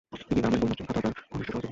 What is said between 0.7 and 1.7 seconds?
ভ্রাতা ও তার ঘনিষ্ঠ সহযোগী।